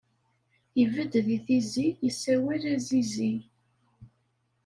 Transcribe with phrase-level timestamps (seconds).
[0.83, 3.33] Ibed deg tizi yessawel a zizi.